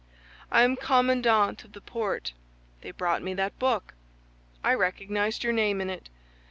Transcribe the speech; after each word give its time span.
I 0.49 0.63
am 0.63 0.77
commandant 0.77 1.63
of 1.63 1.73
the 1.73 1.79
port. 1.79 2.33
They 2.81 2.89
brought 2.89 3.21
me 3.21 3.35
that 3.35 3.59
book. 3.59 3.93
I 4.63 4.73
recognized 4.73 5.43
your 5.43 5.53
name 5.53 5.79
in 5.79 5.91
it. 5.91 6.09